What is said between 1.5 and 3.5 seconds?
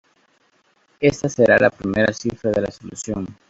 la primera cifra de la solución.